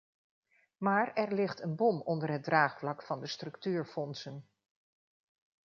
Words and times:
Maar 0.77 1.13
er 1.13 1.33
ligt 1.33 1.61
een 1.61 1.75
bom 1.75 2.01
onder 2.01 2.29
het 2.29 2.43
draagvlak 2.43 3.03
van 3.03 3.19
de 3.19 3.27
structuurfondsen. 3.27 4.47